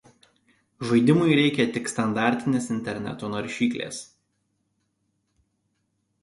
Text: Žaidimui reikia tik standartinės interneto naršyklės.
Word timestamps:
Žaidimui 0.91 1.35
reikia 1.39 1.65
tik 1.75 1.91
standartinės 1.91 2.71
interneto 2.77 3.29
naršyklės. 3.35 4.01